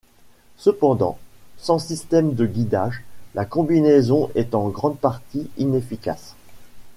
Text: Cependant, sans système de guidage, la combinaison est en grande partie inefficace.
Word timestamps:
Cependant, 0.57 1.19
sans 1.59 1.77
système 1.77 2.33
de 2.33 2.47
guidage, 2.47 3.03
la 3.35 3.45
combinaison 3.45 4.31
est 4.33 4.55
en 4.55 4.67
grande 4.69 4.97
partie 4.97 5.47
inefficace. 5.59 6.33